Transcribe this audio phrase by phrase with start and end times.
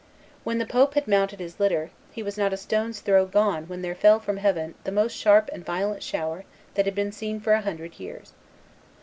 [0.43, 3.83] When the pope had mounted his litter, he was not a stone's throw gone when
[3.83, 6.43] there fell from heaven the most sharp and violent shower
[6.73, 8.33] that had been seen for a hundred years.